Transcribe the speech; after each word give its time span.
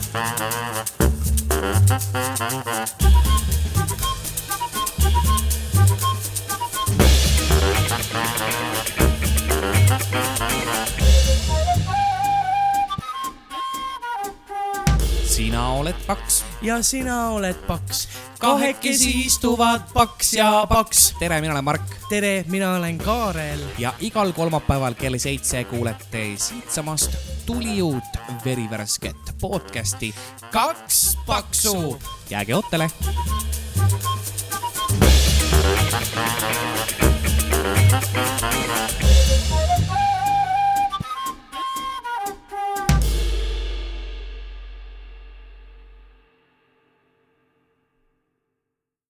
Thank 0.00 0.14
you. 3.26 3.27
Sina 15.38 15.68
oled 15.78 15.94
paks 16.06 16.44
ja 16.62 16.82
sina 16.82 17.28
oled 17.30 17.54
paks. 17.66 18.08
kahekesi 18.38 19.10
istuvad 19.20 19.80
paks 19.94 20.32
ja 20.34 20.66
paks. 20.68 21.14
tere, 21.18 21.40
mina 21.40 21.52
olen 21.52 21.64
Mark. 21.64 21.82
tere, 22.08 22.44
mina 22.48 22.74
olen 22.74 22.98
Kaarel. 22.98 23.60
ja 23.78 23.94
igal 24.00 24.32
kolmapäeval 24.32 24.94
kell 24.94 25.18
seitse 25.18 25.64
kuulete 25.64 26.24
siitsamast 26.36 27.14
tuli 27.46 27.82
uut 27.82 28.18
verivärsket 28.44 29.34
podcasti 29.40 30.14
Kaks 30.50 31.18
paksu. 31.26 31.98
jääge 32.30 32.54
ootele. 32.54 32.90